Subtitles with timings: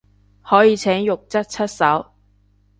[0.41, 2.07] 可以請獄卒出手